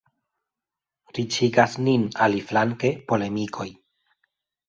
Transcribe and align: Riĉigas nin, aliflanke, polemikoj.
Riĉigas 1.17 1.75
nin, 1.89 2.07
aliflanke, 2.27 2.93
polemikoj. 3.11 3.67